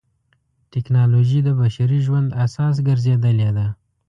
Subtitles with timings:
[0.71, 3.67] ټکنالوجي د بشري ژوند اساس ګرځېدلې ده.